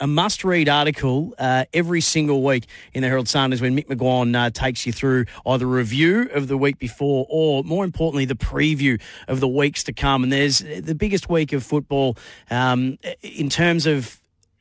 a 0.00 0.06
must 0.06 0.44
read 0.44 0.68
article 0.68 1.34
uh, 1.38 1.66
every 1.74 2.00
single 2.00 2.42
week 2.42 2.66
in 2.94 3.02
the 3.02 3.08
Herald 3.08 3.28
Sun 3.28 3.52
is 3.52 3.60
when 3.60 3.76
Mick 3.76 3.86
McGuane 3.86 4.34
uh, 4.34 4.50
takes 4.50 4.86
you 4.86 4.92
through 4.92 5.26
either 5.46 5.66
review 5.66 6.28
of 6.32 6.48
the 6.48 6.56
week 6.56 6.78
before 6.78 7.26
or, 7.28 7.62
more 7.64 7.84
importantly, 7.84 8.24
the 8.24 8.34
preview 8.34 9.00
of 9.28 9.40
the 9.40 9.48
weeks 9.48 9.84
to 9.84 9.92
come. 9.92 10.22
And 10.22 10.32
there's 10.32 10.60
the 10.60 10.94
biggest 10.94 11.28
week 11.28 11.52
of 11.52 11.62
football 11.62 12.16
um, 12.50 12.98
in 13.22 13.50
terms 13.50 13.86
of 13.86 14.19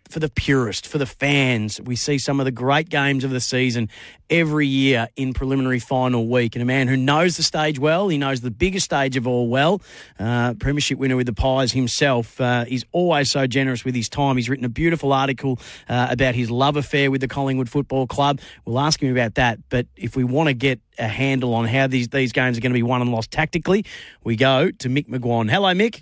for 0.10 0.20
the 0.20 0.30
purist, 0.30 0.88
for 0.88 0.98
the 0.98 1.06
fans. 1.06 1.80
We 1.80 1.96
see 1.96 2.18
some 2.18 2.40
of 2.40 2.46
the 2.46 2.52
great 2.52 2.90
games 2.90 3.24
of 3.24 3.30
the 3.30 3.40
season 3.40 3.90
every 4.30 4.68
year 4.68 5.08
in 5.16 5.34
preliminary 5.34 5.80
final 5.80 6.28
week. 6.28 6.56
And 6.56 6.64
a 6.64 6.66
man 6.66 6.88
who 6.88 6.98
knows 6.98 7.38
the 7.38 7.44
stage 7.44 7.80
well, 7.80 8.10
he 8.10 8.18
knows 8.18 8.42
the 8.42 8.52
biggest 8.52 8.86
stage 8.86 9.18
of 9.18 9.28
all 9.28 9.48
well. 9.48 9.82
Uh, 10.20 10.56
premiership 10.56 10.98
winner 10.98 11.16
with 11.16 11.28
the 11.28 11.34
Pies 11.34 11.72
himself. 11.72 12.42
Uh, 12.42 12.66
he's 12.66 12.86
always 12.92 13.30
so 13.30 13.46
generous 13.46 13.86
with 13.86 13.94
his 13.96 14.10
time. 14.10 14.36
He's 14.36 14.50
written 14.50 14.66
a 14.66 14.70
beautiful 14.70 15.14
article 15.14 15.60
uh, 15.88 16.08
about 16.10 16.34
his 16.34 16.50
love 16.50 16.76
affair 16.76 17.12
with 17.12 17.22
the 17.22 17.28
Collingwood 17.28 17.70
Football 17.70 18.08
Club. 18.08 18.40
We'll 18.66 18.80
ask 18.80 19.02
him 19.02 19.12
about 19.12 19.36
that. 19.36 19.60
But 19.70 19.86
if 19.96 20.16
we 20.16 20.24
want 20.24 20.48
to 20.48 20.54
get 20.54 20.80
a 20.98 21.08
handle 21.08 21.54
on 21.54 21.66
how 21.66 21.88
these, 21.88 22.08
these 22.10 22.32
games 22.32 22.58
are 22.58 22.62
going 22.62 22.72
to 22.72 22.78
be 22.78 22.84
won 22.84 23.02
and 23.02 23.12
lost 23.12 23.32
tactically, 23.32 23.86
we 24.24 24.36
go 24.36 24.72
to 24.72 24.90
Mick 24.90 25.08
McGuane. 25.08 25.50
Hello, 25.50 25.70
Mick. 25.74 26.02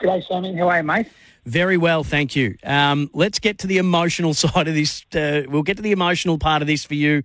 G'day, 0.00 0.26
Sammy. 0.26 0.56
How 0.56 0.68
are 0.68 0.78
you, 0.78 0.82
mate? 0.82 1.06
Very 1.44 1.76
well, 1.76 2.04
thank 2.04 2.36
you. 2.36 2.56
Um, 2.62 3.10
let's 3.12 3.38
get 3.38 3.58
to 3.58 3.66
the 3.66 3.78
emotional 3.78 4.34
side 4.34 4.68
of 4.68 4.74
this. 4.74 5.04
Uh, 5.14 5.42
we'll 5.48 5.62
get 5.62 5.76
to 5.76 5.82
the 5.82 5.92
emotional 5.92 6.38
part 6.38 6.62
of 6.62 6.68
this 6.68 6.84
for 6.84 6.94
you 6.94 7.22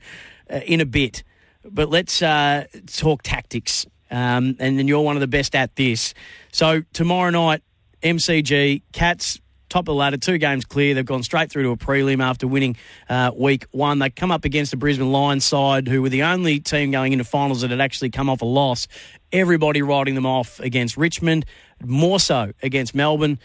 uh, 0.52 0.62
in 0.66 0.82
a 0.82 0.86
bit, 0.86 1.24
but 1.64 1.90
let's 1.90 2.22
uh, 2.22 2.66
talk 2.88 3.22
tactics. 3.24 3.86
Um, 4.10 4.56
and 4.60 4.80
then 4.80 4.88
you're 4.88 5.02
one 5.02 5.18
of 5.18 5.20
the 5.20 5.28
best 5.28 5.54
at 5.54 5.76
this. 5.76 6.14
So 6.52 6.84
tomorrow 6.94 7.30
night, 7.30 7.62
MCG 8.02 8.82
Cats 8.94 9.40
top 9.70 9.82
of 9.82 9.86
the 9.88 9.94
ladder, 9.94 10.18
two 10.18 10.38
games 10.38 10.66
clear. 10.66 10.94
They've 10.94 11.06
gone 11.06 11.24
straight 11.24 11.52
through 11.52 11.64
to 11.64 11.70
a 11.72 11.78
prelim 11.78 12.22
after 12.24 12.48
winning 12.48 12.78
uh, 13.10 13.32
week 13.36 13.66
one. 13.72 14.00
They 14.00 14.10
come 14.10 14.32
up 14.32 14.46
against 14.46 14.72
the 14.72 14.78
Brisbane 14.78 15.12
Lions 15.12 15.46
side, 15.46 15.88
who 15.88 16.02
were 16.02 16.10
the 16.10 16.24
only 16.24 16.60
team 16.60 16.92
going 16.92 17.14
into 17.14 17.26
finals 17.26 17.62
that 17.62 17.72
had 17.72 17.82
actually 17.82 18.10
come 18.10 18.30
off 18.30 18.42
a 18.42 18.46
loss. 18.46 18.88
Everybody 19.32 19.82
writing 19.82 20.16
them 20.16 20.26
off 20.26 20.60
against 20.60 20.96
Richmond, 20.98 21.46
more 21.84 22.20
so 22.20 22.54
against 22.64 22.96
Melbourne. 22.96 23.40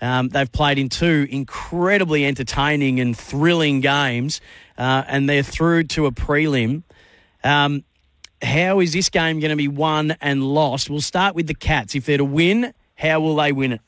Um, 0.00 0.28
they've 0.28 0.50
played 0.50 0.78
in 0.78 0.88
two 0.88 1.26
incredibly 1.30 2.24
entertaining 2.24 3.00
and 3.00 3.16
thrilling 3.16 3.80
games, 3.80 4.40
uh, 4.76 5.04
and 5.06 5.28
they're 5.28 5.42
through 5.42 5.84
to 5.84 6.06
a 6.06 6.12
prelim. 6.12 6.82
Um, 7.42 7.84
how 8.42 8.80
is 8.80 8.92
this 8.92 9.08
game 9.08 9.40
going 9.40 9.50
to 9.50 9.56
be 9.56 9.68
won 9.68 10.16
and 10.20 10.44
lost? 10.44 10.88
We'll 10.88 11.00
start 11.00 11.34
with 11.34 11.48
the 11.48 11.54
Cats. 11.54 11.94
If 11.94 12.06
they're 12.06 12.18
to 12.18 12.24
win, 12.24 12.72
how 12.96 13.20
will 13.20 13.36
they 13.36 13.52
win 13.52 13.72
it? 13.72 13.80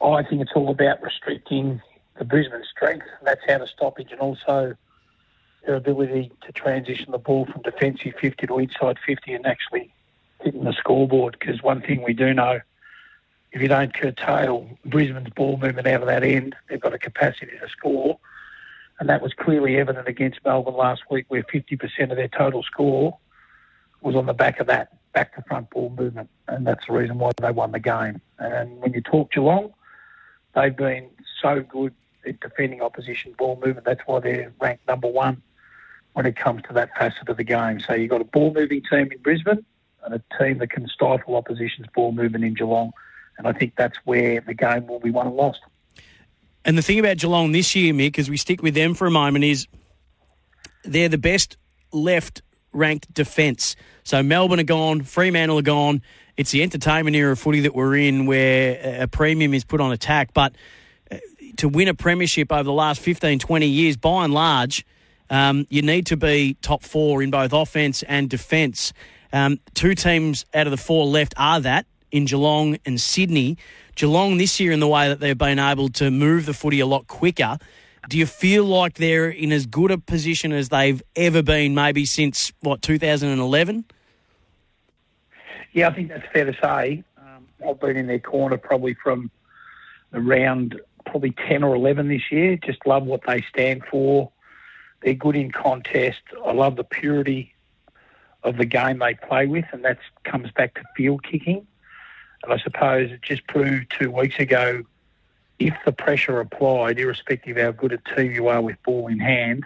Oh, 0.00 0.12
I 0.12 0.24
think 0.24 0.42
it's 0.42 0.52
all 0.54 0.70
about 0.70 1.02
restricting 1.02 1.80
the 2.18 2.24
Brisbane 2.24 2.64
strength. 2.70 3.06
That's 3.24 3.40
how 3.46 3.58
the 3.58 3.66
stoppage 3.66 4.08
and 4.10 4.20
also 4.20 4.74
their 5.64 5.76
ability 5.76 6.32
to 6.44 6.52
transition 6.52 7.12
the 7.12 7.18
ball 7.18 7.46
from 7.46 7.62
defensive 7.62 8.14
50 8.20 8.46
to 8.48 8.58
inside 8.58 8.98
50 9.06 9.32
and 9.32 9.46
actually 9.46 9.92
hitting 10.40 10.64
the 10.64 10.72
scoreboard. 10.72 11.36
Because 11.38 11.62
one 11.62 11.80
thing 11.80 12.02
we 12.02 12.12
do 12.14 12.34
know 12.34 12.60
if 13.52 13.60
you 13.60 13.68
don't 13.68 13.94
curtail 13.94 14.68
Brisbane's 14.84 15.30
ball 15.30 15.58
movement 15.58 15.86
out 15.86 16.00
of 16.00 16.08
that 16.08 16.24
end, 16.24 16.56
they've 16.68 16.80
got 16.80 16.94
a 16.94 16.98
capacity 16.98 17.52
to 17.58 17.68
score. 17.68 18.18
And 18.98 19.08
that 19.08 19.22
was 19.22 19.34
clearly 19.34 19.76
evident 19.78 20.08
against 20.08 20.40
Melbourne 20.44 20.74
last 20.74 21.02
week, 21.10 21.26
where 21.28 21.42
50% 21.42 22.10
of 22.10 22.16
their 22.16 22.28
total 22.28 22.62
score 22.62 23.18
was 24.00 24.16
on 24.16 24.26
the 24.26 24.34
back 24.34 24.60
of 24.60 24.66
that 24.68 24.96
back 25.12 25.34
to 25.34 25.42
front 25.42 25.70
ball 25.70 25.94
movement. 25.98 26.30
And 26.48 26.66
that's 26.66 26.86
the 26.86 26.92
reason 26.94 27.18
why 27.18 27.32
they 27.40 27.50
won 27.50 27.72
the 27.72 27.80
game. 27.80 28.20
And 28.38 28.80
when 28.80 28.92
you 28.92 29.00
talk 29.00 29.32
Geelong, 29.32 29.72
they've 30.54 30.74
been 30.74 31.08
so 31.40 31.60
good 31.60 31.94
at 32.26 32.40
defending 32.40 32.80
opposition 32.80 33.34
ball 33.36 33.56
movement. 33.56 33.84
That's 33.84 34.00
why 34.06 34.20
they're 34.20 34.52
ranked 34.60 34.86
number 34.88 35.08
one 35.08 35.42
when 36.14 36.26
it 36.26 36.36
comes 36.36 36.62
to 36.68 36.72
that 36.74 36.90
facet 36.96 37.28
of 37.28 37.36
the 37.36 37.44
game. 37.44 37.80
So 37.80 37.94
you've 37.94 38.10
got 38.10 38.20
a 38.20 38.24
ball 38.24 38.52
moving 38.54 38.82
team 38.88 39.10
in 39.12 39.18
Brisbane 39.18 39.64
and 40.04 40.14
a 40.14 40.22
team 40.38 40.58
that 40.58 40.70
can 40.70 40.88
stifle 40.88 41.36
opposition's 41.36 41.86
ball 41.94 42.12
movement 42.12 42.44
in 42.44 42.54
Geelong. 42.54 42.92
And 43.38 43.46
I 43.46 43.52
think 43.52 43.74
that's 43.76 43.96
where 44.04 44.40
the 44.40 44.54
game 44.54 44.86
will 44.86 45.00
be 45.00 45.10
won 45.10 45.26
and 45.26 45.36
lost. 45.36 45.60
And 46.64 46.78
the 46.78 46.82
thing 46.82 46.98
about 46.98 47.16
Geelong 47.16 47.52
this 47.52 47.74
year, 47.74 47.92
Mick, 47.92 48.18
as 48.18 48.30
we 48.30 48.36
stick 48.36 48.62
with 48.62 48.74
them 48.74 48.94
for 48.94 49.06
a 49.06 49.10
moment, 49.10 49.44
is 49.44 49.66
they're 50.84 51.08
the 51.08 51.18
best 51.18 51.56
left 51.92 52.42
ranked 52.72 53.12
defence. 53.12 53.76
So 54.04 54.22
Melbourne 54.22 54.60
are 54.60 54.64
gone, 54.64 55.02
Fremantle 55.02 55.58
are 55.58 55.62
gone. 55.62 56.02
It's 56.36 56.50
the 56.50 56.62
entertainment 56.62 57.14
era 57.16 57.32
of 57.32 57.38
footy 57.38 57.60
that 57.60 57.74
we're 57.74 57.96
in 57.96 58.26
where 58.26 59.02
a 59.02 59.08
premium 59.08 59.54
is 59.54 59.64
put 59.64 59.80
on 59.80 59.92
attack. 59.92 60.32
But 60.32 60.54
uh, 61.10 61.18
to 61.58 61.68
win 61.68 61.88
a 61.88 61.94
premiership 61.94 62.50
over 62.50 62.62
the 62.62 62.72
last 62.72 63.00
15, 63.00 63.38
20 63.38 63.66
years, 63.66 63.96
by 63.96 64.24
and 64.24 64.32
large, 64.32 64.86
um, 65.28 65.66
you 65.68 65.82
need 65.82 66.06
to 66.06 66.16
be 66.16 66.54
top 66.62 66.82
four 66.82 67.22
in 67.22 67.30
both 67.30 67.52
offence 67.52 68.02
and 68.04 68.30
defence. 68.30 68.92
Um, 69.32 69.60
two 69.74 69.94
teams 69.94 70.46
out 70.54 70.66
of 70.66 70.70
the 70.70 70.76
four 70.76 71.06
left 71.06 71.34
are 71.36 71.60
that 71.60 71.86
in 72.12 72.26
Geelong 72.26 72.78
and 72.86 73.00
Sydney. 73.00 73.58
Geelong 73.96 74.36
this 74.36 74.60
year, 74.60 74.70
in 74.70 74.80
the 74.80 74.86
way 74.86 75.08
that 75.08 75.18
they've 75.18 75.36
been 75.36 75.58
able 75.58 75.88
to 75.90 76.10
move 76.10 76.46
the 76.46 76.54
footy 76.54 76.78
a 76.78 76.86
lot 76.86 77.08
quicker, 77.08 77.58
do 78.08 78.18
you 78.18 78.26
feel 78.26 78.64
like 78.64 78.94
they're 78.94 79.28
in 79.28 79.52
as 79.52 79.66
good 79.66 79.90
a 79.90 79.98
position 79.98 80.52
as 80.52 80.68
they've 80.68 81.02
ever 81.16 81.42
been, 81.42 81.74
maybe 81.74 82.04
since, 82.04 82.52
what, 82.60 82.82
2011? 82.82 83.84
Yeah, 85.72 85.88
I 85.88 85.94
think 85.94 86.08
that's 86.08 86.26
fair 86.32 86.44
to 86.44 86.56
say. 86.62 87.02
Um, 87.18 87.48
I've 87.66 87.80
been 87.80 87.96
in 87.96 88.06
their 88.06 88.18
corner 88.18 88.58
probably 88.58 88.94
from 88.94 89.30
around 90.12 90.80
probably 91.06 91.34
10 91.48 91.62
or 91.62 91.74
11 91.74 92.08
this 92.08 92.30
year. 92.30 92.56
Just 92.56 92.86
love 92.86 93.04
what 93.04 93.22
they 93.26 93.42
stand 93.48 93.82
for. 93.90 94.30
They're 95.02 95.14
good 95.14 95.36
in 95.36 95.50
contest. 95.50 96.20
I 96.44 96.52
love 96.52 96.76
the 96.76 96.84
purity 96.84 97.54
of 98.42 98.56
the 98.56 98.64
game 98.64 98.98
they 98.98 99.14
play 99.14 99.46
with, 99.46 99.64
and 99.72 99.84
that 99.84 99.98
comes 100.24 100.50
back 100.50 100.74
to 100.74 100.82
field 100.96 101.22
kicking. 101.22 101.66
And 102.42 102.52
I 102.52 102.58
suppose 102.58 103.10
it 103.10 103.22
just 103.22 103.46
proved 103.46 103.92
two 103.98 104.10
weeks 104.10 104.38
ago 104.38 104.84
if 105.58 105.74
the 105.84 105.92
pressure 105.92 106.40
applied, 106.40 106.98
irrespective 106.98 107.56
of 107.56 107.62
how 107.62 107.70
good 107.72 107.92
a 107.92 108.16
team 108.16 108.32
you 108.32 108.48
are 108.48 108.60
with 108.60 108.82
ball 108.82 109.06
in 109.06 109.20
hand, 109.20 109.64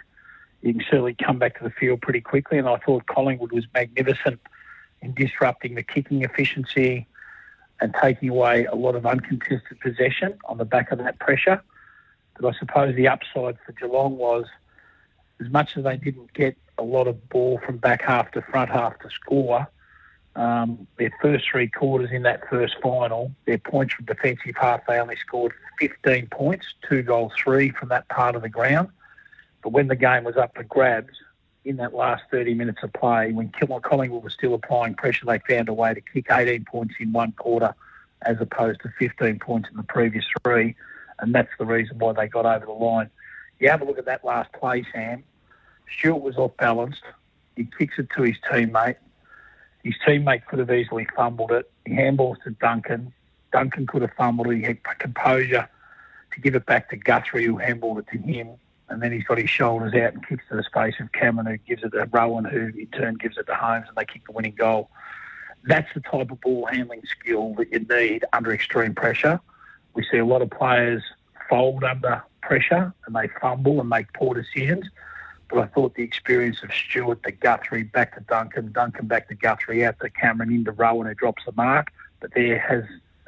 you 0.63 0.75
can 0.75 0.83
certainly 0.91 1.15
come 1.15 1.39
back 1.39 1.59
to 1.59 1.65
the 1.65 1.71
field 1.71 2.03
pretty 2.03 2.21
quickly. 2.21 2.59
And 2.59 2.69
I 2.69 2.77
thought 2.77 3.07
Collingwood 3.07 3.53
was 3.53 3.65
magnificent 3.73 4.41
in 5.01 5.15
disrupting 5.15 5.75
the 5.75 5.83
kicking 5.83 6.23
efficiency 6.23 7.07
and 7.81 7.95
taking 8.01 8.31
away 8.31 8.65
a 8.65 8.75
lot 8.75 8.95
of 8.95 9.07
uncontested 9.07 9.81
possession 9.81 10.39
on 10.47 10.59
the 10.59 10.65
back 10.65 10.91
of 10.93 10.99
that 10.99 11.19
pressure. 11.19 11.63
But 12.39 12.55
I 12.55 12.59
suppose 12.59 12.95
the 12.95 13.09
upside 13.09 13.59
for 13.65 13.73
Geelong 13.73 14.17
was 14.17 14.47
as 15.41 15.51
much 15.51 15.77
as 15.77 15.85
they 15.85 15.97
didn't 15.97 16.33
get 16.33 16.57
a 16.79 16.83
lot 16.83 17.07
of 17.07 17.29
ball 17.29 17.61
from 17.65 17.79
back 17.79 18.03
half 18.03 18.31
to 18.33 18.43
front 18.43 18.71
half 18.71 18.99
to 19.01 19.11
score, 19.11 19.67
um, 20.37 20.87
their 20.99 21.13
first 21.21 21.47
three 21.51 21.69
quarters 21.69 22.11
in 22.13 22.23
that 22.23 22.49
first 22.49 22.77
final, 22.83 23.33
their 23.47 23.59
points 23.59 23.95
from 23.95 24.05
defensive 24.05 24.55
half, 24.55 24.87
they 24.87 24.99
only 24.99 25.17
scored 25.17 25.53
15 25.81 26.29
points, 26.29 26.67
two 26.89 27.03
goals, 27.03 27.33
three 27.37 27.71
from 27.71 27.89
that 27.89 28.09
part 28.09 28.37
of 28.37 28.43
the 28.43 28.49
ground. 28.49 28.89
But 29.63 29.71
when 29.71 29.89
the 29.89 29.97
game 29.97 30.25
was 30.25 30.37
up 30.37 30.55
for 30.55 30.63
grabs, 30.63 31.15
in 31.65 31.77
that 31.79 31.93
last 31.93 32.23
30 32.31 32.55
minutes 32.55 32.79
of 32.85 32.93
play, 32.93 33.33
when 33.33 33.51
Collingwood 33.51 34.23
was 34.23 34.33
still 34.33 34.55
applying 34.55 34.95
pressure, 34.95 35.27
they 35.27 35.41
found 35.49 35.69
a 35.69 35.75
way 35.75 35.93
to 35.93 36.01
kick 36.01 36.27
18 36.31 36.65
points 36.65 36.95
in 37.01 37.13
one 37.13 37.33
quarter 37.33 37.75
as 38.23 38.37
opposed 38.41 38.81
to 38.83 38.93
15 39.01 39.41
points 39.41 39.69
in 39.69 39.77
the 39.77 39.83
previous 39.83 40.25
three. 40.45 40.77
And 41.19 41.35
that's 41.35 41.51
the 41.59 41.67
reason 41.67 41.99
why 41.99 42.13
they 42.13 42.29
got 42.29 42.47
over 42.47 42.65
the 42.65 42.73
line. 42.73 43.11
You 43.59 43.69
have 43.69 43.83
a 43.83 43.85
look 43.85 43.99
at 43.99 44.05
that 44.05 44.25
last 44.25 44.53
play, 44.53 44.87
Sam. 44.93 45.25
Stewart 45.99 46.23
was 46.23 46.37
off 46.37 46.57
balance. 46.57 46.97
He 47.57 47.69
kicks 47.77 47.99
it 47.99 48.11
to 48.17 48.23
his 48.23 48.37
teammate. 48.49 48.97
His 49.87 49.95
teammate 50.05 50.47
could 50.47 50.59
have 50.59 50.73
easily 50.73 51.07
fumbled 51.15 51.53
it. 51.53 51.71
He 51.85 51.93
handballs 51.93 52.43
to 52.43 52.51
Duncan. 52.51 53.13
Duncan 53.53 53.87
could 53.87 54.03
have 54.03 54.11
fumbled. 54.19 54.49
It. 54.49 54.57
He 54.57 54.63
had 54.63 54.83
composure 54.99 55.69
to 56.33 56.41
give 56.41 56.57
it 56.57 56.67
back 56.67 56.91
to 56.91 56.97
Guthrie, 56.97 57.45
who 57.45 57.57
handballed 57.59 58.01
it 58.01 58.07
to 58.11 58.19
him. 58.19 58.49
And 58.89 59.01
then 59.01 59.13
he's 59.13 59.23
got 59.23 59.39
his 59.39 59.49
shoulders 59.49 59.95
out 59.95 60.15
and 60.15 60.27
kicks 60.27 60.43
to 60.49 60.57
the 60.57 60.65
space 60.65 60.95
of 60.99 61.13
Cameron, 61.13 61.47
who 61.47 61.57
gives 61.59 61.85
it 61.85 61.91
to 61.91 62.09
Rohan, 62.11 62.47
who 62.47 62.73
in 62.77 62.89
turn 62.89 63.15
gives 63.15 63.39
it 63.39 63.47
to 63.47 63.55
Holmes, 63.55 63.85
and 63.87 63.97
they 63.97 64.05
kick 64.05 64.27
the 64.27 64.33
winning 64.33 64.57
goal. 64.59 64.91
That's 65.63 65.89
the 65.95 66.01
type 66.01 66.33
of 66.33 66.41
ball 66.41 66.67
handling 66.67 67.03
skill 67.21 67.55
that 67.55 67.71
you 67.71 67.79
need 67.79 68.25
under 68.33 68.53
extreme 68.53 68.93
pressure. 68.93 69.39
We 69.95 70.05
see 70.11 70.19
a 70.19 70.27
lot 70.27 70.43
of 70.43 70.51
players 70.51 71.05
fold 71.49 71.85
under 71.85 72.25
pressure 72.43 72.93
and 73.07 73.15
they 73.15 73.29
fumble 73.41 73.79
and 73.79 73.89
make 73.89 74.13
poor 74.15 74.35
decisions. 74.35 74.85
But 75.49 75.59
I 75.61 75.67
thought 75.67 75.95
the 75.95 76.03
experience 76.03 76.63
of 76.63 76.71
Stewart 76.73 77.23
to 77.23 77.31
Guthrie, 77.31 77.85
back 77.85 78.15
to 78.15 78.21
Duncan, 78.23 78.73
Duncan 78.73 79.07
back 79.07 79.29
to 79.29 79.35
Guthrie, 79.35 79.85
out 79.85 79.99
to 80.01 80.11
Cameron, 80.11 80.53
into 80.53 80.73
Rohan, 80.73 81.07
who 81.07 81.15
drops 81.15 81.45
the 81.45 81.53
mark. 81.53 81.93
But 82.21 82.35
there 82.35 82.59
has 82.59 82.85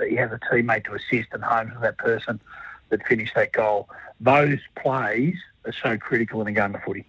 he 0.08 0.16
has 0.16 0.30
a 0.30 0.38
teammate 0.38 0.84
to 0.84 0.94
assist 0.94 1.28
and 1.32 1.42
Holmes 1.42 1.72
with 1.72 1.82
that 1.82 1.98
person 1.98 2.40
that 2.90 3.06
finished 3.06 3.34
that 3.34 3.52
goal. 3.52 3.88
Those 4.20 4.58
plays 4.76 5.36
are 5.64 5.72
so 5.72 5.96
critical 5.96 6.40
in 6.40 6.46
a 6.48 6.52
game 6.52 6.74
of 6.74 6.82
footy. 6.82 7.04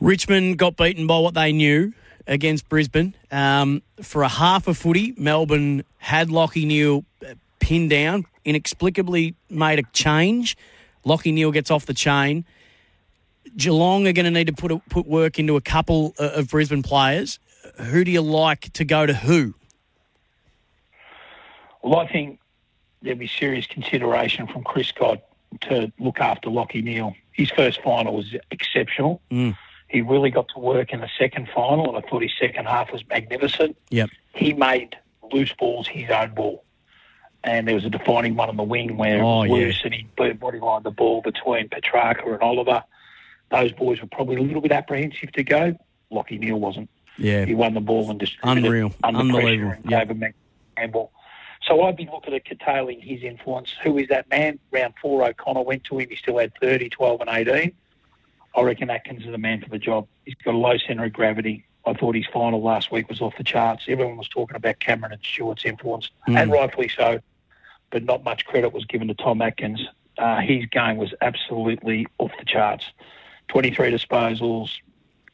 Richmond 0.00 0.58
got 0.58 0.76
beaten 0.76 1.06
by 1.06 1.18
what 1.18 1.34
they 1.34 1.52
knew 1.52 1.92
against 2.26 2.68
Brisbane. 2.68 3.14
Um, 3.30 3.82
for 4.00 4.22
a 4.22 4.28
half 4.28 4.66
of 4.66 4.76
footy, 4.76 5.14
Melbourne 5.16 5.84
had 5.98 6.28
Lachie 6.28 6.66
Neale 6.66 7.04
pinned 7.60 7.90
down, 7.90 8.26
inexplicably 8.44 9.34
made 9.48 9.78
a 9.78 9.82
change. 9.92 10.56
Lachie 11.06 11.32
Neale 11.32 11.52
gets 11.52 11.70
off 11.70 11.86
the 11.86 11.94
chain. 11.94 12.44
Geelong 13.56 14.06
are 14.06 14.12
going 14.12 14.24
to 14.24 14.30
need 14.30 14.46
to 14.46 14.52
put 14.52 14.72
a, 14.72 14.78
put 14.88 15.06
work 15.06 15.38
into 15.38 15.56
a 15.56 15.60
couple 15.60 16.14
of 16.18 16.48
Brisbane 16.48 16.82
players. 16.82 17.38
Who 17.80 18.04
do 18.04 18.10
you 18.10 18.22
like 18.22 18.72
to 18.74 18.84
go 18.84 19.06
to 19.06 19.14
who? 19.14 19.54
Well, 21.82 21.98
I 22.00 22.06
think 22.10 22.38
there'd 23.02 23.18
be 23.18 23.26
serious 23.26 23.66
consideration 23.66 24.46
from 24.46 24.62
Chris 24.62 24.88
Scott 24.88 25.20
to 25.62 25.92
look 25.98 26.20
after 26.20 26.48
Lachie 26.48 26.82
Neale. 26.82 27.14
His 27.32 27.50
first 27.50 27.82
final 27.82 28.14
was 28.14 28.34
exceptional. 28.50 29.20
Mm. 29.30 29.56
He 29.88 30.00
really 30.00 30.30
got 30.30 30.48
to 30.54 30.58
work 30.60 30.92
in 30.92 31.00
the 31.00 31.10
second 31.18 31.48
final, 31.54 31.94
and 31.94 32.02
I 32.04 32.08
thought 32.08 32.22
his 32.22 32.32
second 32.38 32.66
half 32.66 32.92
was 32.92 33.02
magnificent. 33.08 33.76
Yep. 33.90 34.10
He 34.34 34.52
made 34.54 34.96
loose 35.32 35.52
balls 35.52 35.88
his 35.88 36.08
own 36.10 36.34
ball. 36.34 36.64
And 37.44 37.66
there 37.66 37.74
was 37.74 37.84
a 37.84 37.90
defining 37.90 38.36
one 38.36 38.48
on 38.48 38.56
the 38.56 38.62
wing 38.62 38.96
where 38.96 39.22
Oh, 39.22 39.42
yeah. 39.42 39.52
loose 39.52 39.80
and 39.84 39.92
he 39.92 40.06
bodylined 40.16 40.84
the 40.84 40.90
ball 40.92 41.22
between 41.22 41.68
Petrarca 41.68 42.24
and 42.32 42.40
Oliver. 42.40 42.84
Those 43.52 43.70
boys 43.72 44.00
were 44.00 44.08
probably 44.08 44.36
a 44.36 44.40
little 44.42 44.60
bit 44.62 44.72
apprehensive 44.72 45.30
to 45.32 45.44
go. 45.44 45.76
Lachie 46.10 46.40
Neale 46.40 46.58
wasn't. 46.58 46.90
Yeah. 47.18 47.44
He 47.44 47.54
won 47.54 47.74
the 47.74 47.80
ball 47.80 48.10
and 48.10 48.18
distributed 48.18 48.64
Unreal. 48.66 48.92
under 49.04 49.20
Unbelievable. 49.20 49.72
and 49.82 49.90
Yep. 49.90 50.16
mag- 50.16 50.34
So 51.68 51.82
I'd 51.82 51.96
be 51.96 52.08
looking 52.10 52.34
at 52.34 52.44
curtailing 52.44 53.00
his 53.00 53.22
influence. 53.22 53.72
Who 53.84 53.96
is 53.98 54.08
that 54.08 54.28
man? 54.30 54.58
Round 54.72 54.94
four, 55.00 55.22
O'Connor 55.24 55.62
went 55.62 55.84
to 55.84 55.98
him. 55.98 56.08
He 56.10 56.16
still 56.16 56.38
had 56.38 56.52
30, 56.60 56.88
12 56.88 57.20
and 57.20 57.30
18. 57.30 57.72
I 58.56 58.62
reckon 58.62 58.90
Atkins 58.90 59.24
is 59.24 59.30
the 59.30 59.38
man 59.38 59.60
for 59.62 59.68
the 59.68 59.78
job. 59.78 60.08
He's 60.24 60.34
got 60.44 60.54
a 60.54 60.58
low 60.58 60.76
centre 60.78 61.04
of 61.04 61.12
gravity. 61.12 61.64
I 61.86 61.92
thought 61.94 62.14
his 62.14 62.26
final 62.32 62.60
last 62.62 62.90
week 62.92 63.08
was 63.08 63.20
off 63.20 63.34
the 63.36 63.44
charts. 63.44 63.84
Everyone 63.88 64.16
was 64.16 64.28
talking 64.28 64.56
about 64.56 64.78
Cameron 64.80 65.12
and 65.12 65.22
Stewart's 65.22 65.64
influence, 65.64 66.10
and 66.26 66.50
rightfully 66.50 66.88
so, 66.88 67.20
but 67.90 68.02
not 68.04 68.24
much 68.24 68.44
credit 68.46 68.72
was 68.72 68.84
given 68.84 69.08
to 69.08 69.14
Tom 69.14 69.40
Atkins. 69.42 69.80
Uh, 70.18 70.40
his 70.40 70.66
game 70.66 70.96
was 70.96 71.12
absolutely 71.22 72.06
off 72.18 72.30
the 72.38 72.44
charts. 72.44 72.86
23 73.52 73.90
disposals, 73.90 74.70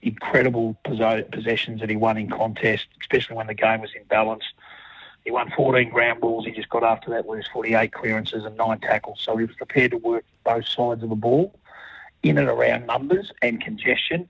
incredible 0.02 0.76
possessions 0.82 1.80
that 1.80 1.88
he 1.88 1.94
won 1.94 2.16
in 2.16 2.28
contest, 2.28 2.88
especially 3.00 3.36
when 3.36 3.46
the 3.46 3.54
game 3.54 3.80
was 3.80 3.90
in 3.94 4.02
balance. 4.08 4.42
He 5.24 5.30
won 5.30 5.52
14 5.56 5.88
ground 5.90 6.20
balls. 6.20 6.44
He 6.44 6.50
just 6.50 6.68
got 6.68 6.82
after 6.82 7.10
that 7.10 7.28
loose 7.28 7.46
48 7.52 7.92
clearances 7.92 8.44
and 8.44 8.56
nine 8.56 8.80
tackles. 8.80 9.20
So 9.22 9.36
he 9.36 9.44
was 9.44 9.54
prepared 9.54 9.92
to 9.92 9.98
work 9.98 10.24
both 10.42 10.66
sides 10.66 11.04
of 11.04 11.10
the 11.10 11.14
ball 11.14 11.54
in 12.24 12.38
and 12.38 12.48
around 12.48 12.86
numbers 12.86 13.30
and 13.40 13.60
congestion. 13.60 14.28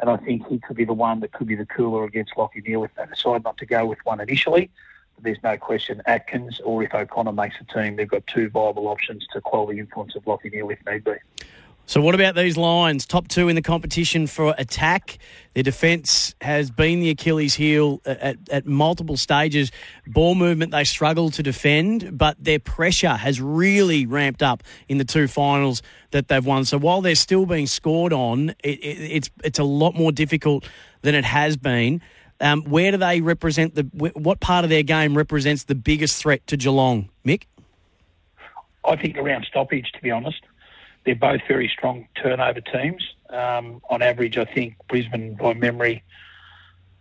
And 0.00 0.10
I 0.10 0.18
think 0.18 0.46
he 0.46 0.58
could 0.58 0.76
be 0.76 0.84
the 0.84 0.92
one 0.92 1.20
that 1.20 1.32
could 1.32 1.46
be 1.46 1.54
the 1.54 1.64
cooler 1.64 2.04
against 2.04 2.34
Lachie 2.34 2.66
Neale 2.66 2.84
if 2.84 2.94
they 2.94 3.06
decide 3.06 3.42
not 3.42 3.56
to 3.56 3.64
go 3.64 3.86
with 3.86 4.00
one 4.04 4.20
initially. 4.20 4.68
But 5.14 5.24
there's 5.24 5.42
no 5.42 5.56
question 5.56 6.02
Atkins 6.04 6.60
or 6.62 6.82
if 6.82 6.92
O'Connor 6.92 7.32
makes 7.32 7.56
a 7.58 7.64
team, 7.72 7.96
they've 7.96 8.06
got 8.06 8.26
two 8.26 8.50
viable 8.50 8.88
options 8.88 9.26
to 9.32 9.40
quell 9.40 9.66
the 9.66 9.78
influence 9.78 10.14
of 10.14 10.24
Lachie 10.24 10.52
Neale 10.52 10.68
if 10.68 10.78
need 10.86 11.04
be. 11.04 11.12
So, 11.86 12.00
what 12.00 12.14
about 12.14 12.36
these 12.36 12.56
lines? 12.56 13.04
Top 13.04 13.26
two 13.26 13.48
in 13.48 13.56
the 13.56 13.62
competition 13.62 14.28
for 14.28 14.54
attack. 14.56 15.18
Their 15.54 15.64
defence 15.64 16.36
has 16.40 16.70
been 16.70 17.00
the 17.00 17.10
Achilles 17.10 17.54
heel 17.56 18.00
at, 18.04 18.36
at, 18.48 18.64
multiple 18.64 19.16
stages. 19.16 19.72
Ball 20.06 20.36
movement, 20.36 20.70
they 20.70 20.84
struggle 20.84 21.30
to 21.30 21.42
defend, 21.42 22.16
but 22.16 22.36
their 22.38 22.60
pressure 22.60 23.14
has 23.14 23.40
really 23.40 24.06
ramped 24.06 24.40
up 24.40 24.62
in 24.88 24.98
the 24.98 25.04
two 25.04 25.26
finals 25.26 25.82
that 26.12 26.28
they've 26.28 26.46
won. 26.46 26.64
So, 26.64 26.78
while 26.78 27.00
they're 27.00 27.16
still 27.16 27.44
being 27.44 27.66
scored 27.66 28.12
on, 28.12 28.50
it, 28.62 28.78
it, 28.78 29.12
it's, 29.12 29.30
it's 29.42 29.58
a 29.58 29.64
lot 29.64 29.96
more 29.96 30.12
difficult 30.12 30.68
than 31.02 31.16
it 31.16 31.24
has 31.24 31.56
been. 31.56 32.02
Um, 32.40 32.62
where 32.62 32.92
do 32.92 32.96
they 32.96 33.20
represent 33.20 33.74
the? 33.74 33.82
What 33.92 34.40
part 34.40 34.64
of 34.64 34.70
their 34.70 34.82
game 34.82 35.16
represents 35.16 35.64
the 35.64 35.74
biggest 35.74 36.16
threat 36.22 36.46
to 36.46 36.56
Geelong, 36.56 37.10
Mick? 37.26 37.44
I 38.84 38.96
think 38.96 39.18
around 39.18 39.44
stoppage, 39.44 39.90
to 39.92 40.00
be 40.00 40.10
honest. 40.10 40.40
They're 41.04 41.14
both 41.14 41.40
very 41.48 41.68
strong 41.68 42.06
turnover 42.14 42.60
teams. 42.60 43.14
Um, 43.30 43.80
on 43.88 44.02
average, 44.02 44.36
I 44.36 44.44
think 44.44 44.74
Brisbane, 44.88 45.34
by 45.34 45.54
memory, 45.54 46.02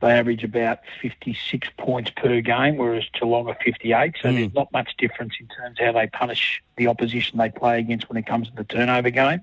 they 0.02 0.12
average 0.12 0.44
about 0.44 0.80
56 1.02 1.68
points 1.78 2.12
per 2.16 2.40
game, 2.40 2.78
whereas 2.78 3.04
Geelong 3.20 3.48
are 3.50 3.58
58. 3.64 4.16
So 4.22 4.32
there's 4.32 4.54
not 4.54 4.72
much 4.72 4.96
difference 4.98 5.34
in 5.40 5.48
terms 5.48 5.78
of 5.80 5.86
how 5.86 5.92
they 5.92 6.08
punish 6.08 6.62
the 6.78 6.88
opposition 6.88 7.38
they 7.38 7.50
play 7.50 7.80
against 7.80 8.08
when 8.08 8.18
it 8.18 8.26
comes 8.26 8.50
to 8.50 8.56
the 8.56 8.64
turnover 8.64 9.10
game. 9.10 9.42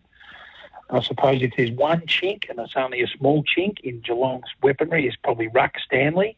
I 0.89 1.01
suppose 1.03 1.43
if 1.43 1.53
there's 1.57 1.73
one 1.73 2.03
chink, 2.03 2.49
and 2.49 2.59
it's 2.59 2.77
only 2.77 3.03
a 3.03 3.09
small 3.09 3.45
chink 3.45 3.81
in 3.81 4.01
Geelong's 4.01 4.49
weaponry, 4.63 5.07
is 5.07 5.17
probably 5.17 5.49
Ruck 5.49 5.75
Stanley 5.85 6.37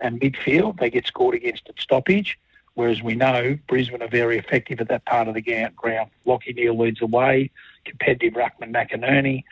and 0.00 0.20
midfield. 0.20 0.78
They 0.78 0.90
get 0.90 1.06
scored 1.06 1.34
against 1.34 1.68
at 1.68 1.78
stoppage. 1.78 2.38
Whereas 2.74 3.02
we 3.02 3.14
know 3.14 3.58
Brisbane 3.68 4.02
are 4.02 4.08
very 4.08 4.38
effective 4.38 4.80
at 4.80 4.88
that 4.88 5.04
part 5.04 5.28
of 5.28 5.34
the 5.34 5.42
ground. 5.42 6.10
Lachie 6.26 6.54
Neale 6.54 6.78
leads 6.78 7.00
the 7.00 7.06
way, 7.06 7.50
competitive 7.84 8.34
Ruckman 8.34 8.72
McInerney. 8.72 9.44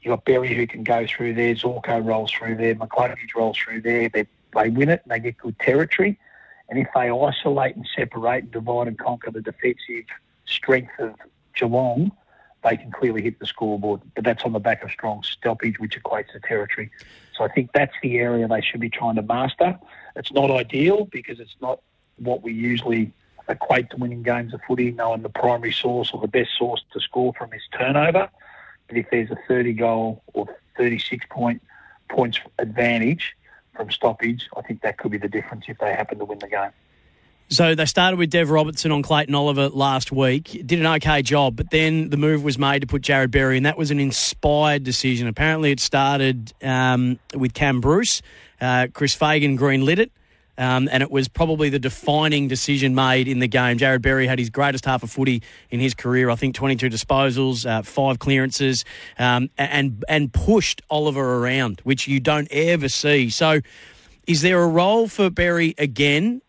You've 0.00 0.12
got 0.12 0.24
Berry 0.24 0.54
who 0.54 0.66
can 0.66 0.82
go 0.82 1.06
through 1.06 1.34
there, 1.34 1.54
Zorko 1.54 2.04
rolls 2.04 2.32
through 2.32 2.56
there, 2.56 2.74
McCluggage 2.74 3.34
rolls 3.36 3.56
through 3.56 3.82
there. 3.82 4.08
They, 4.08 4.26
they 4.54 4.70
win 4.70 4.88
it 4.88 5.02
and 5.04 5.12
they 5.12 5.20
get 5.20 5.38
good 5.38 5.58
territory. 5.58 6.18
And 6.68 6.78
if 6.78 6.88
they 6.94 7.10
isolate 7.10 7.76
and 7.76 7.88
separate 7.96 8.44
and 8.44 8.52
divide 8.52 8.88
and 8.88 8.98
conquer 8.98 9.30
the 9.30 9.42
defensive 9.42 10.06
strength 10.46 10.92
of 10.98 11.14
Geelong, 11.54 12.10
they 12.62 12.76
can 12.76 12.90
clearly 12.90 13.22
hit 13.22 13.38
the 13.38 13.46
scoreboard. 13.46 14.00
But 14.14 14.24
that's 14.24 14.44
on 14.44 14.52
the 14.52 14.58
back 14.60 14.82
of 14.82 14.90
strong 14.90 15.22
stoppage, 15.22 15.78
which 15.78 16.02
equates 16.02 16.32
to 16.32 16.40
territory. 16.40 16.90
So 17.36 17.44
I 17.44 17.48
think 17.48 17.70
that's 17.74 17.94
the 18.02 18.18
area 18.18 18.48
they 18.48 18.62
should 18.62 18.80
be 18.80 18.90
trying 18.90 19.16
to 19.16 19.22
master. 19.22 19.78
It's 20.16 20.32
not 20.32 20.50
ideal 20.50 21.06
because 21.12 21.40
it's 21.40 21.56
not 21.60 21.80
what 22.18 22.42
we 22.42 22.52
usually 22.52 23.12
equate 23.48 23.90
to 23.90 23.96
winning 23.96 24.22
games 24.22 24.54
of 24.54 24.60
footy, 24.66 24.90
knowing 24.90 25.22
the 25.22 25.28
primary 25.28 25.72
source 25.72 26.10
or 26.12 26.20
the 26.20 26.28
best 26.28 26.50
source 26.58 26.82
to 26.92 27.00
score 27.00 27.32
from 27.36 27.52
is 27.52 27.62
turnover. 27.76 28.28
But 28.88 28.96
if 28.96 29.06
there's 29.10 29.30
a 29.30 29.38
30 29.48 29.72
goal 29.74 30.22
or 30.32 30.46
36 30.76 31.26
point 31.30 31.62
points 32.08 32.38
advantage 32.58 33.36
from 33.74 33.90
stoppage, 33.90 34.48
I 34.56 34.62
think 34.62 34.82
that 34.82 34.98
could 34.98 35.10
be 35.10 35.18
the 35.18 35.28
difference 35.28 35.64
if 35.68 35.78
they 35.78 35.92
happen 35.92 36.18
to 36.18 36.24
win 36.24 36.38
the 36.38 36.48
game. 36.48 36.70
So 37.50 37.74
they 37.74 37.84
started 37.84 38.18
with 38.18 38.30
Dev 38.30 38.50
Robertson 38.50 38.90
on 38.90 39.02
Clayton 39.02 39.34
Oliver 39.34 39.68
last 39.68 40.10
week. 40.10 40.62
Did 40.64 40.80
an 40.80 40.86
okay 40.86 41.20
job, 41.22 41.56
but 41.56 41.70
then 41.70 42.08
the 42.08 42.16
move 42.16 42.42
was 42.42 42.58
made 42.58 42.80
to 42.80 42.86
put 42.86 43.02
Jarrod 43.02 43.30
Berry, 43.30 43.58
and 43.58 43.66
that 43.66 43.76
was 43.76 43.90
an 43.90 44.00
inspired 44.00 44.82
decision. 44.82 45.28
Apparently, 45.28 45.70
it 45.70 45.78
started 45.78 46.54
um, 46.62 47.18
with 47.34 47.52
Cam 47.52 47.80
Bruce. 47.80 48.22
Uh, 48.60 48.88
Chris 48.92 49.14
Fagan 49.14 49.58
greenlit 49.58 49.98
it. 49.98 50.10
Um, 50.56 50.88
and 50.92 51.02
it 51.02 51.10
was 51.10 51.28
probably 51.28 51.68
the 51.68 51.78
defining 51.78 52.48
decision 52.48 52.94
made 52.94 53.26
in 53.26 53.40
the 53.40 53.48
game. 53.48 53.78
Jarrod 53.78 54.02
Berry 54.02 54.26
had 54.26 54.38
his 54.38 54.50
greatest 54.50 54.84
half 54.84 55.02
of 55.02 55.10
footy 55.10 55.42
in 55.70 55.80
his 55.80 55.94
career. 55.94 56.30
I 56.30 56.36
think 56.36 56.54
22 56.54 56.88
disposals, 56.88 57.68
uh, 57.68 57.82
five 57.82 58.18
clearances, 58.18 58.84
um, 59.18 59.50
and 59.58 60.04
and 60.08 60.32
pushed 60.32 60.82
Oliver 60.90 61.38
around, 61.38 61.80
which 61.84 62.06
you 62.06 62.20
don't 62.20 62.48
ever 62.50 62.88
see. 62.88 63.30
So, 63.30 63.60
is 64.26 64.42
there 64.42 64.62
a 64.62 64.68
role 64.68 65.08
for 65.08 65.28
Berry 65.30 65.74
again? 65.78 66.40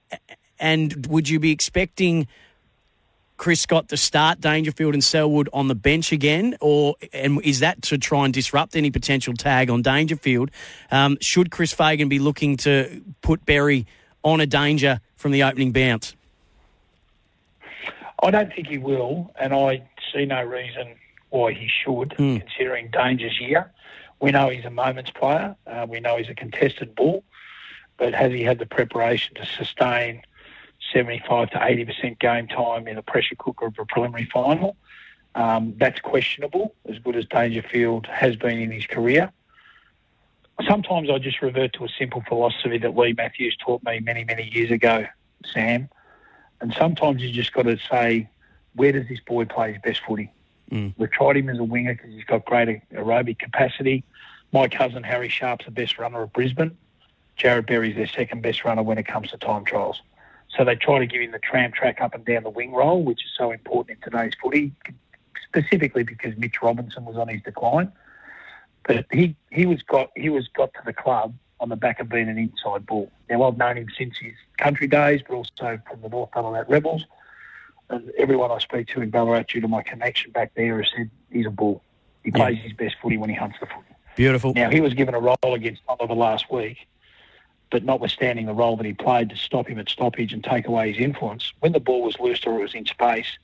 And 0.60 1.08
would 1.08 1.28
you 1.28 1.40
be 1.40 1.52
expecting 1.52 2.28
Chris 3.38 3.62
Scott 3.62 3.90
to 3.90 3.98
start 3.98 4.40
Dangerfield 4.40 4.94
and 4.94 5.04
Selwood 5.04 5.50
on 5.52 5.68
the 5.68 5.76
bench 5.76 6.12
again, 6.12 6.56
or 6.62 6.96
and 7.12 7.42
is 7.44 7.60
that 7.60 7.82
to 7.84 7.98
try 7.98 8.26
and 8.26 8.34
disrupt 8.34 8.76
any 8.76 8.92
potential 8.92 9.34
tag 9.34 9.70
on 9.70 9.82
Dangerfield? 9.82 10.52
Um, 10.92 11.18
should 11.20 11.52
Chris 11.52 11.74
Fagan 11.74 12.08
be 12.08 12.20
looking 12.20 12.58
to 12.58 13.02
put 13.22 13.46
Berry 13.46 13.86
on 14.24 14.40
a 14.40 14.46
danger 14.46 15.02
from 15.18 15.32
the 15.32 15.44
opening 15.44 15.72
bounce? 15.72 16.16
I 18.24 18.32
don't 18.32 18.54
think 18.54 18.68
he 18.68 18.78
will, 18.78 19.32
and 19.40 19.54
I 19.54 19.84
see 20.14 20.26
no 20.26 20.42
reason 20.42 20.96
why 21.30 21.52
he 21.52 21.68
should, 21.68 22.16
considering 22.16 22.90
Danger's 22.90 23.40
year. 23.40 23.72
We 24.22 24.32
know 24.32 24.50
he's 24.50 24.64
a 24.66 24.70
moments 24.70 25.12
player. 25.12 25.56
Uh, 25.68 25.86
we 25.88 26.00
know 26.00 26.18
he's 26.18 26.30
a 26.30 26.36
contested 26.36 26.96
ball, 26.96 27.24
but 27.98 28.14
has 28.14 28.32
he 28.32 28.44
had 28.44 28.60
the 28.60 28.66
preparation 28.66 29.36
to 29.36 29.46
sustain 29.46 30.22
75 30.96 31.50
to 31.52 31.58
80% 31.58 32.20
game 32.20 32.48
time 32.48 32.88
in 32.88 32.98
a 32.98 33.02
pressure 33.02 33.36
cooker 33.38 33.66
of 33.66 33.76
a 33.78 33.86
preliminary 33.86 34.30
final. 34.32 34.78
Um, 35.36 35.74
that's 35.78 36.00
questionable, 36.00 36.74
as 36.88 36.98
good 37.00 37.18
as 37.18 37.26
Dangerfield 37.26 38.08
has 38.08 38.38
been 38.38 38.58
in 38.58 38.72
his 38.72 38.86
career. 38.86 39.32
Sometimes 40.66 41.10
I 41.10 41.18
just 41.18 41.42
revert 41.42 41.74
to 41.74 41.84
a 41.84 41.90
simple 42.00 42.24
philosophy 42.26 42.78
that 42.78 42.96
Leigh 42.96 43.12
Matthews 43.12 43.58
taught 43.60 43.84
me 43.84 44.00
many, 44.00 44.24
many 44.24 44.50
years 44.50 44.72
ago, 44.72 45.06
Sam. 45.54 45.90
And 46.62 46.74
sometimes 46.74 47.22
you 47.22 47.30
just 47.30 47.52
got 47.52 47.64
to 47.64 47.78
say, 47.92 48.30
where 48.74 48.94
does 48.94 49.10
this 49.10 49.20
boy 49.20 49.44
play 49.44 49.74
his 49.74 49.82
best 49.82 50.00
footy? 50.08 50.32
Mm. 50.72 50.94
We've 50.98 51.12
tried 51.12 51.36
him 51.36 51.50
as 51.50 51.60
a 51.60 51.64
winger 51.66 51.94
because 51.96 52.14
he's 52.14 52.24
got 52.24 52.46
great 52.46 52.82
aerobic 52.94 53.40
capacity. 53.40 54.06
My 54.54 54.70
cousin 54.70 55.04
Harry 55.04 55.28
Sharp's 55.28 55.66
the 55.66 55.72
best 55.72 56.00
runner 56.00 56.22
of 56.22 56.32
Brisbane. 56.32 56.78
Jarrod 57.38 57.68
Berry's 57.68 57.98
their 57.98 58.08
second 58.08 58.42
best 58.42 58.64
runner 58.64 58.82
when 58.82 58.98
it 58.98 59.06
comes 59.06 59.32
to 59.32 59.38
time 59.38 59.66
trials. 59.66 60.02
So 60.58 60.64
they 60.64 60.76
try 60.76 61.00
to 61.00 61.06
give 61.06 61.22
him 61.22 61.32
the 61.32 61.40
tram 61.40 61.72
track 61.72 62.00
up 62.02 62.14
and 62.14 62.24
down 62.24 62.44
the 62.44 62.50
wing 62.50 62.72
roll, 62.74 63.04
which 63.04 63.24
is 63.26 63.32
so 63.38 63.52
important 63.52 63.98
in 63.98 64.12
today's 64.12 64.34
footy, 64.42 64.72
specifically 65.48 66.04
because 66.04 66.38
Mitch 66.38 66.62
Robinson 66.62 67.06
was 67.06 67.18
on 67.18 67.28
his 67.28 67.42
decline. 67.42 67.92
But 68.88 69.06
he, 69.12 69.36
he 69.52 69.66
was 69.66 69.82
got 69.82 70.12
he 70.16 70.30
was 70.30 70.48
got 70.50 70.74
to 70.76 70.82
the 70.86 70.94
club 70.94 71.34
on 71.60 71.70
the 71.70 71.76
back 71.76 72.00
of 72.00 72.10
being 72.10 72.30
an 72.30 72.38
inside 72.38 72.86
ball. 72.86 73.12
Now 73.30 73.44
I've 73.44 73.58
known 73.58 73.78
him 73.78 73.88
since 73.98 74.18
his 74.18 74.34
country 74.58 74.88
days, 74.88 75.22
but 75.28 75.36
also 75.36 75.80
from 75.90 76.02
the 76.02 76.10
North 76.10 76.32
Ballarat 76.32 76.66
Rebels. 76.70 77.06
And 77.90 78.12
everyone 78.18 78.52
I 78.52 78.60
speak 78.60 78.88
to 78.90 79.02
in 79.02 79.10
Ballarat, 79.10 79.44
due 79.44 79.62
to 79.62 79.68
my 79.68 79.82
connection 79.84 80.32
back 80.32 80.54
there, 80.56 80.78
has 80.78 80.92
said 80.96 81.10
he's 81.32 81.46
a 81.46 81.52
bull. 81.52 81.84
He 82.24 82.32
Yeah. 82.32 82.46
plays 82.46 82.58
his 82.60 82.74
best 82.74 82.96
footy 83.02 83.18
when 83.18 83.30
he 83.30 83.36
hunts 83.36 83.58
the 83.60 83.68
footy. 83.68 83.94
Beautiful. 84.16 84.54
Now, 84.54 84.70
he 84.70 84.82
was 84.82 84.94
given 84.94 85.14
a 85.14 85.20
role 85.20 85.36
against 85.44 85.82
Oliver 85.88 86.14
last 86.16 86.52
week, 86.52 86.88
but 87.76 87.84
notwithstanding 87.84 88.46
the 88.46 88.54
role 88.54 88.78
that 88.78 88.86
he 88.86 88.94
played 88.94 89.30
to 89.30 89.36
stop 89.36 89.68
him 89.68 89.78
at 89.80 89.90
stoppage 89.90 90.32
and 90.32 90.42
take 90.42 90.66
away 90.66 90.94
his 90.94 91.04
influence, 91.04 91.52
when 91.60 91.74
the 91.74 91.80
ball 91.82 92.04
was 92.04 92.18
loose 92.22 92.42
or 92.46 92.58
it 92.58 92.62
was 92.62 92.74
in 92.74 92.86
space, 92.86 93.38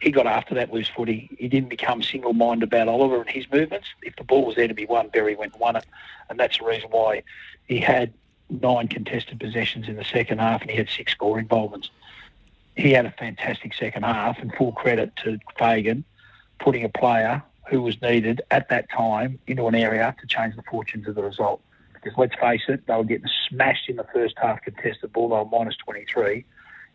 he 0.00 0.10
got 0.10 0.26
after 0.26 0.52
that 0.56 0.72
loose 0.72 0.88
footy. 0.88 1.30
He 1.38 1.46
didn't 1.46 1.68
become 1.68 2.02
single 2.02 2.32
minded 2.32 2.64
about 2.64 2.88
Oliver 2.88 3.20
and 3.20 3.30
his 3.30 3.48
movements. 3.52 3.86
If 4.02 4.16
the 4.16 4.24
ball 4.24 4.44
was 4.46 4.56
there 4.56 4.66
to 4.66 4.74
be 4.74 4.84
won, 4.84 5.10
Berry 5.10 5.36
went 5.36 5.52
and 5.52 5.60
won 5.60 5.76
it. 5.76 5.86
And 6.28 6.40
that's 6.40 6.58
the 6.58 6.64
reason 6.64 6.90
why 6.90 7.22
he 7.68 7.78
had 7.78 8.12
nine 8.50 8.88
contested 8.88 9.38
possessions 9.38 9.86
in 9.86 9.94
the 9.94 10.04
second 10.04 10.40
half 10.40 10.62
and 10.62 10.68
he 10.68 10.76
had 10.76 10.88
six 10.88 11.12
score 11.12 11.38
involvements. 11.38 11.88
He 12.74 12.90
had 12.90 13.06
a 13.06 13.12
fantastic 13.12 13.74
second 13.74 14.02
half 14.02 14.40
and 14.40 14.52
full 14.54 14.72
credit 14.72 15.14
to 15.22 15.38
Fagan 15.56 16.02
putting 16.58 16.82
a 16.82 16.88
player 16.88 17.44
who 17.68 17.80
was 17.80 18.02
needed 18.02 18.42
at 18.50 18.70
that 18.70 18.90
time 18.90 19.38
into 19.46 19.68
an 19.68 19.76
area 19.76 20.16
to 20.20 20.26
change 20.26 20.56
the 20.56 20.64
fortunes 20.64 21.06
of 21.06 21.14
the 21.14 21.22
result. 21.22 21.62
Because 22.02 22.18
let's 22.18 22.34
face 22.34 22.62
it, 22.68 22.86
they 22.86 22.94
were 22.94 23.04
getting 23.04 23.28
smashed 23.48 23.88
in 23.88 23.96
the 23.96 24.06
first 24.12 24.34
half 24.40 24.60
contested 24.62 25.12
ball. 25.12 25.28
They 25.28 25.36
were 25.36 25.58
minus 25.58 25.76
23. 25.76 26.36
In 26.36 26.44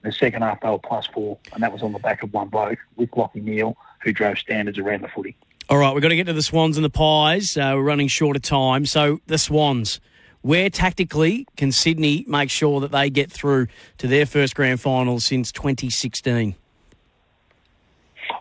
the 0.03 0.11
second 0.11 0.41
half, 0.41 0.61
they 0.61 0.69
were 0.69 0.79
plus 0.79 1.07
four, 1.07 1.37
and 1.53 1.63
that 1.63 1.71
was 1.71 1.81
on 1.81 1.93
the 1.93 1.99
back 1.99 2.23
of 2.23 2.33
one 2.33 2.49
bloke 2.49 2.79
with 2.97 3.09
Lachie 3.11 3.41
Neale, 3.41 3.75
who 4.03 4.11
drove 4.11 4.37
standards 4.37 4.77
around 4.77 5.01
the 5.01 5.07
footy. 5.07 5.35
All 5.69 5.77
right, 5.77 5.93
we've 5.93 6.01
got 6.01 6.09
to 6.09 6.15
get 6.15 6.27
to 6.27 6.33
the 6.33 6.41
Swans 6.41 6.77
and 6.77 6.85
the 6.85 6.89
Pies. 6.89 7.57
Uh, 7.57 7.73
we're 7.75 7.83
running 7.83 8.07
short 8.07 8.35
of 8.35 8.41
time. 8.41 8.85
So, 8.85 9.19
the 9.27 9.37
Swans, 9.37 9.99
where 10.41 10.69
tactically 10.69 11.47
can 11.57 11.71
Sydney 11.71 12.23
make 12.27 12.49
sure 12.49 12.79
that 12.79 12.91
they 12.91 13.09
get 13.09 13.31
through 13.31 13.67
to 13.97 14.07
their 14.07 14.25
first 14.25 14.55
grand 14.55 14.79
final 14.79 15.19
since 15.19 15.51
2016? 15.51 16.55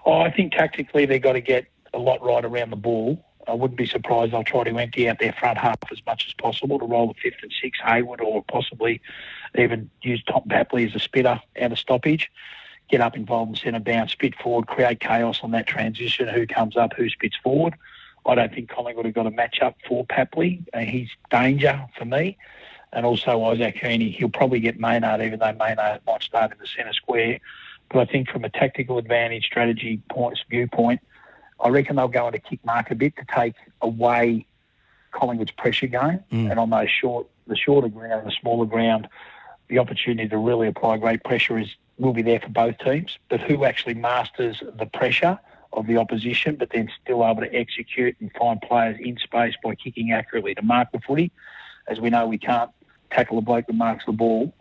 Oh, 0.04 0.20
I 0.20 0.30
think 0.30 0.52
tactically 0.52 1.06
they've 1.06 1.22
got 1.22 1.32
to 1.32 1.40
get 1.40 1.66
a 1.92 1.98
lot 1.98 2.22
right 2.22 2.44
around 2.44 2.70
the 2.70 2.76
ball. 2.76 3.24
I 3.48 3.54
wouldn't 3.54 3.78
be 3.78 3.86
surprised 3.86 4.32
they'll 4.32 4.44
try 4.44 4.64
to 4.64 4.78
empty 4.78 5.08
out 5.08 5.18
their 5.18 5.32
front 5.32 5.58
half 5.58 5.78
as 5.92 5.98
much 6.06 6.26
as 6.26 6.34
possible 6.34 6.78
to 6.78 6.84
roll 6.84 7.08
the 7.08 7.14
fifth 7.14 7.42
and 7.42 7.52
sixth 7.62 7.80
Hayward 7.84 8.20
or 8.20 8.42
possibly 8.44 9.00
even 9.56 9.90
use 10.02 10.22
Tom 10.24 10.42
Papley 10.48 10.86
as 10.88 10.94
a 10.94 10.98
spitter 10.98 11.40
out 11.60 11.72
of 11.72 11.78
stoppage. 11.78 12.30
Get 12.88 13.00
up 13.00 13.16
involved 13.16 13.50
in 13.50 13.56
centre 13.56 13.80
bounce, 13.80 14.12
spit 14.12 14.34
forward, 14.36 14.66
create 14.66 15.00
chaos 15.00 15.40
on 15.42 15.50
that 15.52 15.66
transition. 15.66 16.28
Who 16.28 16.46
comes 16.46 16.76
up, 16.76 16.92
who 16.94 17.08
spits 17.08 17.36
forward. 17.42 17.74
I 18.24 18.34
don't 18.34 18.52
think 18.52 18.68
Collingwood 18.68 19.06
have 19.06 19.14
got 19.14 19.26
a 19.26 19.30
match 19.30 19.60
up 19.62 19.76
for 19.86 20.04
Papley. 20.04 20.64
Uh, 20.74 20.80
he's 20.80 21.08
danger 21.30 21.84
for 21.96 22.04
me. 22.04 22.36
And 22.92 23.06
also 23.06 23.44
Isaac 23.44 23.76
Heaney, 23.76 24.14
he'll 24.14 24.28
probably 24.28 24.60
get 24.60 24.80
Maynard, 24.80 25.20
even 25.20 25.38
though 25.38 25.52
Maynard 25.52 26.00
might 26.06 26.22
start 26.22 26.52
in 26.52 26.58
the 26.58 26.66
centre 26.66 26.92
square. 26.92 27.40
But 27.90 28.00
I 28.00 28.04
think 28.10 28.28
from 28.28 28.44
a 28.44 28.48
tactical 28.48 28.98
advantage 28.98 29.44
strategy 29.44 30.00
points 30.10 30.42
viewpoint, 30.48 31.00
I 31.60 31.68
reckon 31.68 31.96
they'll 31.96 32.08
go 32.08 32.26
into 32.26 32.38
kick 32.38 32.64
mark 32.64 32.90
a 32.90 32.94
bit 32.94 33.16
to 33.16 33.24
take 33.34 33.54
away 33.80 34.46
Collingwood's 35.12 35.52
pressure 35.52 35.86
game. 35.86 36.20
Mm. 36.30 36.50
And 36.50 36.58
on 36.58 36.70
those 36.70 36.90
short, 36.90 37.26
the 37.46 37.56
shorter 37.56 37.88
ground, 37.88 38.26
the 38.26 38.32
smaller 38.40 38.66
ground, 38.66 39.08
the 39.68 39.78
opportunity 39.78 40.28
to 40.28 40.38
really 40.38 40.68
apply 40.68 40.98
great 40.98 41.24
pressure 41.24 41.58
is 41.58 41.68
will 41.98 42.12
be 42.12 42.22
there 42.22 42.40
for 42.40 42.50
both 42.50 42.76
teams. 42.78 43.18
But 43.28 43.40
who 43.40 43.64
actually 43.64 43.94
masters 43.94 44.62
the 44.78 44.86
pressure 44.86 45.38
of 45.72 45.86
the 45.86 45.96
opposition, 45.96 46.56
but 46.56 46.70
then 46.70 46.90
still 47.02 47.26
able 47.26 47.42
to 47.42 47.54
execute 47.54 48.16
and 48.20 48.30
find 48.38 48.60
players 48.60 48.96
in 49.00 49.16
space 49.18 49.54
by 49.62 49.74
kicking 49.74 50.12
accurately 50.12 50.54
to 50.54 50.62
mark 50.62 50.92
the 50.92 51.00
footy. 51.00 51.30
As 51.88 52.00
we 52.00 52.10
know, 52.10 52.26
we 52.26 52.38
can't 52.38 52.70
tackle 53.10 53.38
a 53.38 53.40
bloke 53.40 53.66
that 53.66 53.74
marks 53.74 54.04
the 54.06 54.12
ball. 54.12 54.52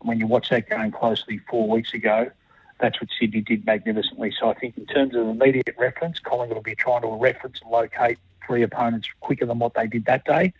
When 0.00 0.20
you 0.20 0.26
watch 0.26 0.50
that 0.50 0.68
game 0.68 0.92
closely 0.92 1.40
four 1.48 1.68
weeks 1.68 1.94
ago, 1.94 2.30
that's 2.84 3.00
what 3.00 3.08
Sydney 3.18 3.40
did 3.40 3.64
magnificently. 3.64 4.32
So 4.38 4.50
I 4.50 4.54
think 4.54 4.76
in 4.76 4.84
terms 4.84 5.14
of 5.14 5.26
immediate 5.26 5.74
reference, 5.78 6.18
Collingwood 6.18 6.56
will 6.56 6.62
be 6.62 6.74
trying 6.74 7.00
to 7.00 7.08
reference 7.08 7.60
and 7.62 7.70
locate 7.70 8.18
three 8.46 8.62
opponents 8.62 9.08
quicker 9.20 9.46
than 9.46 9.58
what 9.58 9.72
they 9.72 9.86
did 9.86 10.04
that 10.04 10.24
day. 10.26 10.52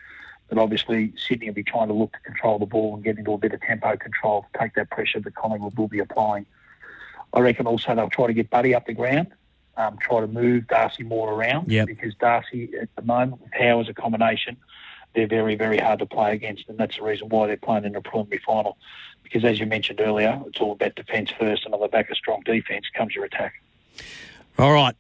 But 0.49 0.57
obviously, 0.57 1.13
Sydney 1.19 1.49
will 1.49 1.55
be 1.55 1.63
trying 1.63 1.89
to 1.89 1.95
look 1.95 2.13
to 2.15 2.21
control 2.21 2.59
the 2.59 2.67
ball 2.67 2.95
and 2.95 3.05
get 3.05 3.19
into 3.19 3.33
a 3.35 3.39
bit 3.39 3.53
of 3.53 3.61
tempo 3.61 3.97
control 3.97 4.47
to 4.53 4.59
take 4.59 4.75
that 4.75 4.91
pressure 4.91 5.21
that 5.21 5.35
Collingwood 5.35 5.77
will 5.77 5.89
be 5.89 5.99
applying. 5.99 6.47
I 7.35 7.41
reckon 7.41 7.67
also 7.67 7.95
they'll 7.95 8.09
try 8.09 8.27
to 8.27 8.33
get 8.33 8.49
Buddy 8.49 8.75
up 8.75 8.87
the 8.87 8.95
ground, 8.95 9.29
um, 9.77 9.99
try 10.01 10.21
to 10.21 10.27
move 10.27 10.67
Darcy 10.69 11.03
more 11.03 11.31
around 11.33 11.71
Yep. 11.71 11.87
because 11.89 12.15
Darcy 12.15 12.71
at 12.81 12.89
the 12.97 13.03
moment 13.03 13.43
with 13.43 13.53
Howe 13.53 13.81
as 13.81 13.89
a 13.89 13.95
combination, 13.95 14.57
they're 15.15 15.27
very, 15.27 15.55
very 15.55 15.79
hard 15.79 16.01
to 16.01 16.07
play 16.07 16.33
against, 16.33 16.69
and 16.69 16.79
that's 16.79 16.97
the 16.97 17.03
reason 17.03 17.29
why 17.29 17.47
they're 17.47 17.57
playing 17.57 17.85
in 17.85 17.95
a 17.97 18.01
preliminary 18.01 18.43
final. 18.45 18.77
Because 19.23 19.45
as 19.45 19.59
you 19.59 19.67
mentioned 19.67 20.01
earlier, 20.01 20.41
it's 20.47 20.61
all 20.61 20.73
about 20.73 20.95
defence 20.95 21.31
first, 21.39 21.65
and 21.65 21.75
on 21.75 21.81
the 21.81 21.89
back 21.89 22.11
of 22.11 22.17
strong 22.17 22.43
defence 22.45 22.87
comes 22.95 23.15
your 23.15 23.25
attack. 23.25 23.55
All 24.59 24.73
right. 24.73 24.95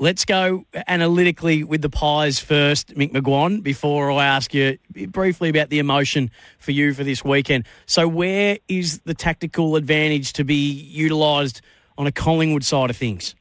Let's 0.00 0.24
go 0.24 0.64
analytically 0.86 1.64
with 1.64 1.82
the 1.82 1.90
Pies 1.90 2.38
first, 2.38 2.94
Mick 2.94 3.10
McGuane, 3.10 3.64
before 3.64 4.12
I 4.12 4.26
ask 4.26 4.54
you 4.54 4.78
briefly 5.08 5.48
about 5.48 5.70
the 5.70 5.80
emotion 5.80 6.30
for 6.60 6.70
you 6.70 6.94
for 6.94 7.02
this 7.02 7.24
weekend. 7.24 7.64
So, 7.86 8.06
where 8.06 8.58
is 8.68 9.00
the 9.00 9.14
tactical 9.14 9.74
advantage 9.74 10.34
to 10.34 10.44
be 10.44 10.70
utilised 10.70 11.62
on 11.96 12.06
a 12.06 12.12
Collingwood 12.12 12.62
side 12.62 12.90
of 12.90 12.96
things? 12.96 13.34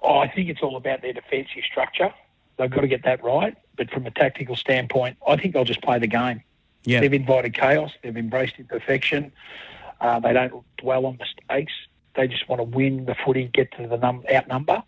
Oh, 0.00 0.18
I 0.18 0.28
think 0.28 0.48
it's 0.48 0.60
all 0.62 0.76
about 0.76 1.02
their 1.02 1.12
defensive 1.12 1.64
structure. 1.68 2.14
They've 2.56 2.70
got 2.70 2.82
to 2.82 2.88
get 2.88 3.04
that 3.04 3.22
right. 3.22 3.56
But 3.76 3.90
from 3.90 4.06
a 4.06 4.10
tactical 4.10 4.56
standpoint, 4.56 5.16
I 5.26 5.36
think 5.36 5.54
they'll 5.54 5.64
just 5.64 5.82
play 5.82 5.98
the 5.98 6.06
game. 6.06 6.42
Yeah. 6.84 7.00
They've 7.00 7.12
invited 7.12 7.54
chaos. 7.54 7.92
They've 8.02 8.16
embraced 8.16 8.54
imperfection. 8.58 9.32
Uh, 10.00 10.20
they 10.20 10.32
don't 10.32 10.64
dwell 10.76 11.06
on 11.06 11.18
mistakes. 11.18 11.72
They 12.14 12.28
just 12.28 12.48
want 12.48 12.60
to 12.60 12.64
win 12.64 13.06
the 13.06 13.14
footy, 13.14 13.50
get 13.52 13.72
to 13.72 13.88
the 13.88 13.96
num- 13.96 14.24
outnumber, 14.32 14.82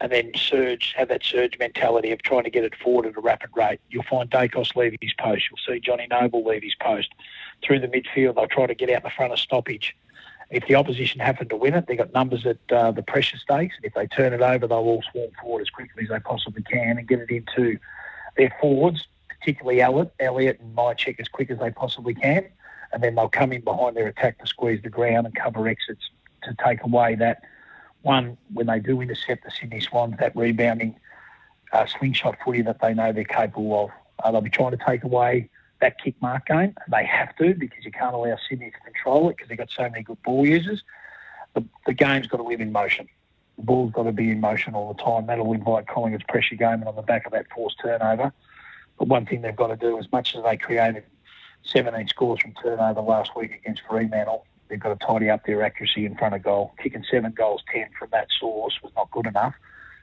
and 0.00 0.12
then 0.12 0.32
surge, 0.36 0.94
have 0.96 1.08
that 1.08 1.24
surge 1.24 1.58
mentality 1.58 2.12
of 2.12 2.22
trying 2.22 2.44
to 2.44 2.50
get 2.50 2.64
it 2.64 2.74
forward 2.76 3.06
at 3.06 3.16
a 3.16 3.20
rapid 3.20 3.50
rate. 3.54 3.80
You'll 3.90 4.04
find 4.04 4.30
Daicos 4.30 4.76
leave 4.76 4.96
his 5.00 5.12
post. 5.18 5.44
You'll 5.50 5.74
see 5.74 5.80
Johnny 5.80 6.06
Noble 6.08 6.44
leave 6.44 6.62
his 6.62 6.74
post. 6.80 7.12
Through 7.62 7.80
the 7.80 7.88
midfield, 7.88 8.36
they'll 8.36 8.46
try 8.46 8.66
to 8.66 8.74
get 8.74 8.90
out 8.90 9.02
the 9.02 9.10
front 9.10 9.32
of 9.32 9.38
stoppage. 9.38 9.96
If 10.50 10.66
the 10.66 10.74
opposition 10.74 11.20
happen 11.20 11.48
to 11.48 11.56
win 11.56 11.74
it, 11.74 11.86
they've 11.86 11.96
got 11.96 12.12
numbers 12.12 12.44
at 12.44 12.58
uh, 12.72 12.90
the 12.90 13.02
pressure 13.02 13.36
stakes. 13.38 13.76
And 13.76 13.84
if 13.84 13.94
they 13.94 14.06
turn 14.08 14.32
it 14.32 14.40
over, 14.40 14.66
they'll 14.66 14.78
all 14.78 15.02
swarm 15.10 15.30
forward 15.40 15.60
as 15.62 15.70
quickly 15.70 16.02
as 16.02 16.08
they 16.08 16.18
possibly 16.18 16.62
can 16.62 16.98
and 16.98 17.06
get 17.06 17.20
it 17.20 17.30
into 17.30 17.78
their 18.36 18.54
forwards, 18.60 19.06
particularly 19.28 19.80
Elliot, 19.80 20.12
Elliott 20.18 20.58
and 20.60 20.76
Mihocek 20.76 21.20
as 21.20 21.28
quick 21.28 21.50
as 21.50 21.58
they 21.58 21.70
possibly 21.70 22.14
can. 22.14 22.46
And 22.92 23.02
then 23.02 23.14
they'll 23.14 23.28
come 23.28 23.52
in 23.52 23.62
behind 23.62 23.96
their 23.96 24.08
attack 24.08 24.40
to 24.40 24.46
squeeze 24.46 24.82
the 24.82 24.90
ground 24.90 25.26
and 25.26 25.34
cover 25.36 25.68
exits 25.68 26.10
to 26.42 26.56
take 26.64 26.82
away 26.82 27.14
that 27.16 27.42
one, 28.02 28.36
when 28.52 28.66
they 28.66 28.80
do 28.80 29.00
intercept 29.00 29.44
the 29.44 29.50
Sydney 29.50 29.80
Swans, 29.80 30.16
that 30.18 30.34
rebounding 30.34 30.98
uh, 31.72 31.86
slingshot 31.86 32.36
footy 32.44 32.62
that 32.62 32.80
they 32.80 32.94
know 32.94 33.12
they're 33.12 33.24
capable 33.24 33.84
of. 33.84 33.90
Uh, 34.24 34.32
they'll 34.32 34.40
be 34.40 34.50
trying 34.50 34.72
to 34.72 34.84
take 34.84 35.04
away 35.04 35.48
that 35.80 36.02
kick 36.02 36.14
mark 36.20 36.46
game. 36.46 36.74
They 36.90 37.04
have 37.04 37.34
to 37.36 37.54
because 37.54 37.84
you 37.84 37.90
can't 37.90 38.14
allow 38.14 38.36
Sydney 38.48 38.70
to 38.70 38.80
control 38.80 39.28
it 39.28 39.36
because 39.36 39.48
they've 39.48 39.58
got 39.58 39.70
so 39.70 39.82
many 39.82 40.02
good 40.02 40.22
ball 40.22 40.46
users. 40.46 40.82
The, 41.54 41.64
the 41.86 41.92
game's 41.92 42.26
got 42.26 42.38
to 42.38 42.42
live 42.42 42.60
in 42.60 42.72
motion. 42.72 43.08
The 43.56 43.64
ball's 43.64 43.92
got 43.92 44.04
to 44.04 44.12
be 44.12 44.30
in 44.30 44.40
motion 44.40 44.74
all 44.74 44.92
the 44.92 45.02
time. 45.02 45.26
That'll 45.26 45.52
invite 45.52 45.86
Collingwood's 45.86 46.24
pressure 46.28 46.54
game 46.54 46.80
and 46.80 46.84
on 46.84 46.96
the 46.96 47.02
back 47.02 47.26
of 47.26 47.32
that 47.32 47.46
forced 47.54 47.76
turnover. 47.82 48.32
But 48.98 49.08
one 49.08 49.26
thing 49.26 49.42
they've 49.42 49.56
got 49.56 49.68
to 49.68 49.76
do, 49.76 49.98
as 49.98 50.10
much 50.12 50.34
as 50.36 50.44
they 50.44 50.56
created 50.56 51.04
17 51.64 52.08
scores 52.08 52.40
from 52.40 52.54
turnover 52.54 53.00
last 53.00 53.34
week 53.36 53.52
against 53.54 53.82
Fremantle, 53.88 54.46
they've 54.68 54.78
got 54.78 54.98
to 54.98 55.06
tidy 55.06 55.30
up 55.30 55.44
their 55.46 55.62
accuracy 55.62 56.06
in 56.06 56.16
front 56.16 56.34
of 56.34 56.42
goal. 56.42 56.74
Kicking 56.82 57.04
seven 57.10 57.32
goals, 57.32 57.62
10 57.72 57.88
from 57.98 58.08
that 58.12 58.28
source 58.38 58.78
was 58.82 58.92
not 58.96 59.10
good 59.10 59.26
enough 59.26 59.54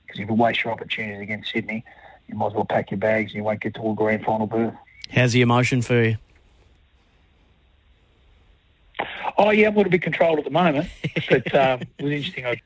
because 0.05 0.19
if 0.19 0.29
you 0.29 0.35
waste 0.35 0.63
your 0.63 0.73
opportunities 0.73 1.21
against 1.21 1.51
Sydney, 1.51 1.83
you 2.27 2.35
might 2.35 2.47
as 2.47 2.53
well 2.53 2.65
pack 2.65 2.91
your 2.91 2.97
bags 2.97 3.31
and 3.31 3.37
you 3.37 3.43
won't 3.43 3.61
get 3.61 3.75
to 3.75 3.89
a 3.89 3.93
grand 3.93 4.23
final 4.23 4.47
berth. 4.47 4.73
How's 5.11 5.33
the 5.33 5.41
emotion 5.41 5.81
for 5.81 6.03
you? 6.03 6.17
Oh 9.37 9.51
yeah, 9.51 9.67
I'm 9.67 9.73
a 9.73 9.77
little 9.77 9.91
bit 9.91 10.01
controlled 10.01 10.39
at 10.39 10.45
the 10.45 10.51
moment, 10.51 10.89
but 11.29 11.53
um, 11.53 11.81
it 11.97 12.03
was 12.03 12.11
interesting. 12.11 12.45
I 12.45 12.59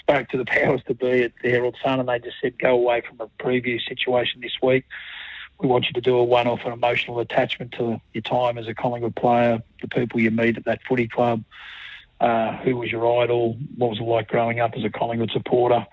spoke 0.00 0.28
to 0.28 0.38
the 0.38 0.44
powers 0.44 0.80
to 0.86 0.94
be 0.94 1.24
at 1.24 1.32
the 1.42 1.50
Herald 1.50 1.76
Sun, 1.82 2.00
and 2.00 2.08
they 2.08 2.18
just 2.20 2.36
said 2.40 2.58
go 2.58 2.74
away 2.74 3.00
from 3.00 3.20
a 3.20 3.26
previous 3.42 3.84
situation 3.86 4.40
this 4.40 4.52
week. 4.62 4.84
We 5.60 5.68
want 5.68 5.86
you 5.86 5.92
to 5.92 6.00
do 6.00 6.16
a 6.16 6.24
one-off 6.24 6.60
and 6.64 6.72
emotional 6.72 7.20
attachment 7.20 7.72
to 7.72 8.00
your 8.12 8.22
time 8.22 8.58
as 8.58 8.66
a 8.66 8.74
Collingwood 8.74 9.16
player, 9.16 9.62
the 9.80 9.88
people 9.88 10.20
you 10.20 10.30
meet 10.30 10.56
at 10.56 10.64
that 10.64 10.80
footy 10.86 11.08
club, 11.08 11.44
uh, 12.20 12.56
who 12.58 12.76
was 12.76 12.90
your 12.90 13.22
idol, 13.22 13.56
what 13.76 13.90
was 13.90 13.98
it 14.00 14.04
like 14.04 14.28
growing 14.28 14.60
up 14.60 14.74
as 14.76 14.84
a 14.84 14.90
Collingwood 14.90 15.30
supporter. 15.30 15.86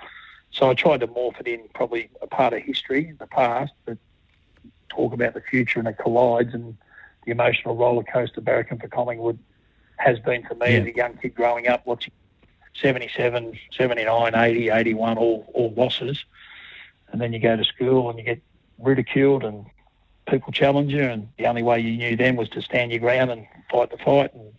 So 0.52 0.70
I 0.70 0.74
tried 0.74 1.00
to 1.02 1.08
morph 1.08 1.40
it 1.40 1.48
in 1.48 1.62
probably 1.74 2.10
a 2.22 2.28
part 2.28 2.54
of 2.54 2.62
history 2.62 3.08
in 3.08 3.18
the 3.18 3.28
past, 3.28 3.72
but 3.86 3.98
talk 4.92 5.14
about 5.14 5.34
the 5.34 5.42
future 5.42 5.80
and 5.80 5.88
it 5.88 5.98
collides 5.98 6.54
and 6.54 6.78
the 7.26 7.32
emotional 7.32 7.76
roller 7.76 8.04
coaster 8.04 8.42
barracan 8.42 8.78
for 8.80 8.88
Collingwood 8.88 9.40
has 9.98 10.20
been 10.20 10.44
for 10.44 10.56
me 10.56 10.74
Yeah. 10.74 10.80
as 10.80 10.86
a 10.88 10.96
young 10.96 11.18
kid 11.18 11.36
growing 11.36 11.68
up 11.68 11.86
watching 11.86 12.12
77, 12.82 13.58
79, 13.78 14.36
80, 14.36 14.70
81, 14.70 15.18
all, 15.18 15.52
all 15.54 15.74
losses. 15.76 16.24
And 17.12 17.20
then 17.22 17.34
you 17.34 17.40
go 17.40 17.56
to 17.56 17.64
school 17.64 18.10
and 18.10 18.18
you 18.18 18.26
get 18.26 18.42
ridiculed 18.80 19.44
and 19.44 19.66
people 20.30 20.52
challenge 20.54 20.92
you 20.94 21.04
and 21.04 21.28
the 21.38 21.46
only 21.48 21.62
way 21.64 21.80
you 21.80 21.98
knew 21.98 22.16
then 22.16 22.36
was 22.38 22.50
to 22.50 22.62
stand 22.62 22.92
your 22.92 23.00
ground 23.02 23.30
and 23.32 23.46
fight 23.70 23.92
the 23.92 23.98
fight 23.98 24.34
and 24.34 24.54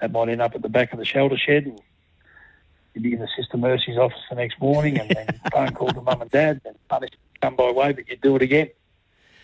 that 0.00 0.12
might 0.12 0.28
end 0.28 0.40
up 0.40 0.54
at 0.54 0.62
the 0.62 0.68
back 0.68 0.92
of 0.92 0.98
the 0.98 1.04
shelter 1.04 1.36
shed 1.36 1.64
and 1.66 1.80
you'd 2.94 3.02
be 3.02 3.12
in 3.12 3.18
the 3.18 3.28
Sister 3.36 3.56
Mercy's 3.56 3.96
office 3.98 4.20
the 4.30 4.36
next 4.36 4.60
morning 4.60 4.98
and 4.98 5.10
then 5.10 5.26
phone 5.52 5.72
call 5.74 5.88
to 5.88 6.00
mum 6.00 6.22
and 6.22 6.30
dad 6.30 6.60
and 6.64 6.76
punish 6.88 7.10
come 7.40 7.56
by 7.56 7.70
way 7.70 7.92
but 7.92 8.08
you'd 8.08 8.20
do 8.20 8.36
it 8.36 8.42
again. 8.42 8.70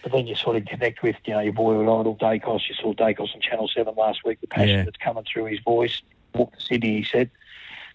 But 0.09 0.17
then 0.17 0.27
you 0.27 0.35
sort 0.37 0.57
of 0.57 0.65
connect 0.65 1.03
with, 1.03 1.17
you 1.27 1.35
know, 1.35 1.41
your 1.41 1.53
boyhood 1.53 1.83
idol, 1.83 2.17
Daicos. 2.17 2.67
You 2.67 2.75
saw 2.75 2.95
Daicos 2.95 3.35
on 3.35 3.43
Channel 3.43 3.69
7 3.69 3.95
last 3.95 4.25
week, 4.25 4.41
the 4.41 4.47
passion 4.47 4.77
Yeah. 4.79 4.85
that's 4.85 4.97
coming 4.97 5.25
through 5.31 5.47
his 5.47 5.61
voice. 5.61 6.01
Walked 6.35 6.59
to 6.59 6.65
Sydney, 6.65 6.97
he 6.97 7.05
said. 7.05 7.31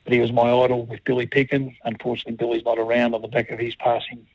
But 0.04 0.14
he 0.14 0.20
was 0.20 0.32
my 0.32 0.52
idol 0.52 0.86
with 0.86 1.04
Billy 1.06 1.26
Picken. 1.26 1.76
Unfortunately, 1.86 2.34
Billy's 2.34 2.64
not 2.66 2.78
around 2.78 3.16
on 3.16 3.24
the 3.24 3.28
back 3.28 3.50
of 3.50 3.58
his 3.58 3.74
passing 3.76 4.28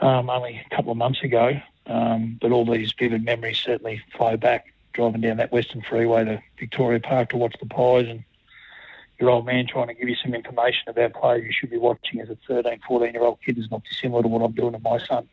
um, 0.00 0.30
only 0.30 0.62
a 0.70 0.74
couple 0.74 0.90
of 0.90 0.96
months 0.96 1.22
ago. 1.22 1.60
Um, 1.86 2.38
but 2.40 2.50
all 2.50 2.64
these 2.64 2.92
vivid 2.98 3.24
memories 3.24 3.58
certainly 3.58 4.02
flow 4.16 4.38
back 4.38 4.72
driving 4.94 5.20
down 5.20 5.36
that 5.36 5.52
Western 5.52 5.82
Freeway 5.82 6.24
to 6.24 6.42
Victoria 6.58 7.00
Park 7.00 7.28
to 7.30 7.36
watch 7.36 7.56
the 7.60 7.66
Pies 7.66 8.06
and 8.08 8.24
your 9.18 9.28
old 9.28 9.44
man 9.44 9.66
trying 9.66 9.88
to 9.88 9.94
give 9.94 10.08
you 10.08 10.16
some 10.16 10.34
information 10.34 10.88
about 10.88 11.12
players 11.12 11.44
you 11.44 11.52
should 11.52 11.70
be 11.70 11.76
watching 11.76 12.20
as 12.20 12.30
a 12.30 12.38
13, 12.48 12.80
14 12.88 13.12
year 13.12 13.22
old 13.22 13.38
kid 13.44 13.58
is 13.58 13.70
not 13.70 13.82
dissimilar 13.84 14.22
to 14.22 14.28
what 14.28 14.40
I'm 14.40 14.52
doing 14.52 14.72
to 14.72 14.78
my 14.78 14.98
son, 14.98 15.28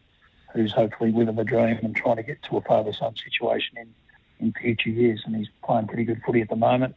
who's 0.54 0.72
hopefully 0.72 1.12
living 1.12 1.36
the 1.36 1.44
dream 1.44 1.80
and 1.84 1.96
trying 1.96 2.18
to 2.18 2.24
get 2.24 2.42
to 2.44 2.58
a 2.58 2.62
father 2.62 2.94
son 2.94 3.16
situation 3.16 3.78
in, 3.78 3.94
in 4.40 4.54
future 4.54 4.90
years. 4.90 5.22
And 5.26 5.36
he's 5.36 5.50
playing 5.64 5.88
pretty 5.88 6.04
good 6.04 6.22
footy 6.26 6.42
at 6.42 6.50
the 6.50 6.56
moment. 6.56 6.96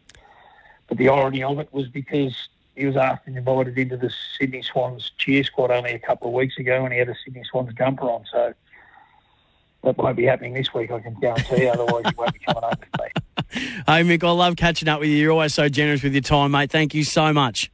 But 0.88 0.99
the 0.99 1.09
irony 1.09 1.42
of 1.42 1.59
it 1.59 1.73
was 1.73 1.88
because 1.88 2.49
he 2.76 2.87
was 2.87 2.97
asked 2.97 3.26
and 3.26 3.37
invited 3.37 3.76
into 3.78 3.97
the 3.97 4.12
Sydney 4.38 4.62
Swans 4.62 5.12
cheer 5.19 5.45
squad 5.45 5.71
only 5.71 5.92
a 5.92 5.99
couple 5.99 6.28
of 6.28 6.35
weeks 6.35 6.59
ago 6.59 6.85
and 6.85 6.92
he 6.92 6.99
had 6.99 7.09
a 7.09 7.16
Sydney 7.25 7.45
Swans 7.50 7.73
jumper 7.75 8.04
on. 8.04 8.25
So 8.30 8.54
that 9.83 9.97
won't 9.97 10.16
be 10.16 10.25
happening 10.25 10.54
this 10.54 10.73
week, 10.75 10.90
I 10.90 11.00
can 11.00 11.14
guarantee. 11.14 11.69
Otherwise, 11.69 12.04
he 12.07 12.14
won't 12.16 12.33
be 12.33 12.38
coming 12.40 12.64
over 12.64 12.76
to 12.76 13.02
me. 13.02 13.09
Hey, 13.52 14.04
Mick, 14.04 14.23
I 14.23 14.30
love 14.30 14.54
catching 14.54 14.87
up 14.87 15.00
with 15.00 15.09
you. 15.09 15.16
You're 15.16 15.33
always 15.33 15.52
so 15.52 15.69
generous 15.69 16.04
with 16.04 16.12
your 16.12 16.23
time, 16.23 16.52
mate. 16.52 16.71
Thank 16.71 16.95
you 16.95 17.02
so 17.02 17.33
much. 17.33 17.73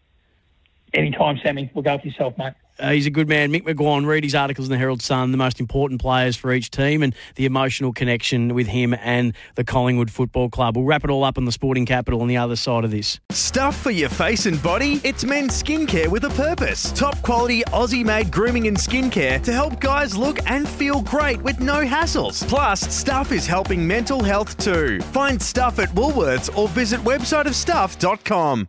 Anytime, 0.94 1.38
Sammy. 1.42 1.70
Look 1.74 1.86
after 1.86 2.08
yourself, 2.08 2.38
mate. 2.38 2.54
Uh, 2.78 2.90
he's 2.90 3.06
a 3.06 3.10
good 3.10 3.28
man. 3.28 3.52
Mick 3.52 3.62
McGuane, 3.62 4.06
read 4.06 4.24
his 4.24 4.34
articles 4.34 4.66
in 4.68 4.72
the 4.72 4.78
Herald 4.78 5.02
Sun, 5.02 5.30
the 5.30 5.36
most 5.36 5.60
important 5.60 6.00
players 6.00 6.36
for 6.36 6.52
each 6.52 6.70
team 6.70 7.02
and 7.02 7.14
the 7.36 7.46
emotional 7.46 7.92
connection 7.92 8.54
with 8.54 8.66
him 8.66 8.94
and 8.94 9.34
the 9.54 9.64
Collingwood 9.64 10.10
Football 10.10 10.50
Club. 10.50 10.76
We'll 10.76 10.84
wrap 10.86 11.04
it 11.04 11.10
all 11.10 11.24
up 11.24 11.38
on 11.38 11.44
the 11.44 11.52
sporting 11.52 11.86
capital 11.86 12.20
on 12.22 12.28
the 12.28 12.36
other 12.36 12.56
side 12.56 12.84
of 12.84 12.90
this. 12.90 13.18
Stuff 13.30 13.76
for 13.80 13.90
your 13.90 14.08
face 14.08 14.46
and 14.46 14.62
body? 14.62 15.00
It's 15.04 15.24
men's 15.24 15.62
skincare 15.62 16.08
with 16.08 16.24
a 16.24 16.30
purpose. 16.30 16.92
Top 16.92 17.20
quality 17.22 17.62
Aussie 17.68 18.04
made 18.04 18.30
grooming 18.30 18.66
and 18.68 18.76
skincare 18.76 19.42
to 19.42 19.52
help 19.52 19.80
guys 19.80 20.16
look 20.16 20.38
and 20.50 20.68
feel 20.68 21.00
great 21.02 21.40
with 21.42 21.60
no 21.60 21.84
hassles. 21.86 22.46
Plus, 22.48 22.80
Stuff 22.94 23.32
is 23.32 23.46
helping 23.46 23.86
mental 23.86 24.22
health 24.22 24.56
too. 24.58 25.00
Find 25.12 25.40
Stuff 25.40 25.78
at 25.78 25.88
Woolworths 25.90 26.56
or 26.56 26.68
visit 26.68 27.00
websiteofstuff.com. 27.00 28.68